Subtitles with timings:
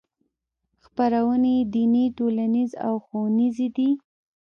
[0.85, 3.89] خپرونې یې دیني ټولنیزې او ښوونیزې دي.